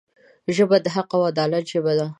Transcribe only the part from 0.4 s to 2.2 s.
ژبه د حق او عدالت ژبه ده